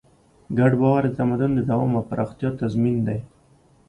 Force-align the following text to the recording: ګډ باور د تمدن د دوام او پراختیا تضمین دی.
ګډ 0.57 0.71
باور 0.81 1.03
د 1.07 1.11
تمدن 1.19 1.51
د 1.55 1.59
دوام 1.69 1.91
او 1.97 2.03
پراختیا 2.09 2.49
تضمین 2.61 2.97
دی. 3.07 3.19